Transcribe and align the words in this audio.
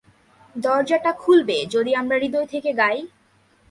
দরজাটা 0.55 1.11
খুলবে 1.13 1.57
যদি 1.65 1.91
আমরা 1.95 2.15
হৃদয় 2.17 2.47
থেকে 2.47 2.69
গাই। 2.73 2.97